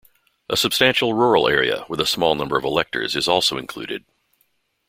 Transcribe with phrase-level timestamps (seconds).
[0.49, 4.03] A substantial rural area with a small number of electors is also included.